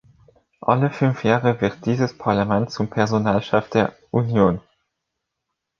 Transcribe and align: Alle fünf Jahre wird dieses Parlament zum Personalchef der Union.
Alle 0.61 0.89
fünf 0.89 1.23
Jahre 1.23 1.61
wird 1.61 1.85
dieses 1.85 2.17
Parlament 2.17 2.71
zum 2.71 2.89
Personalchef 2.89 3.69
der 3.69 3.93
Union. 4.09 4.59